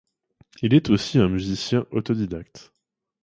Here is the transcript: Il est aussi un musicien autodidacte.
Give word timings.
Il 0.63 0.73
est 0.73 0.89
aussi 0.89 1.19
un 1.19 1.29
musicien 1.29 1.85
autodidacte. 1.91 2.73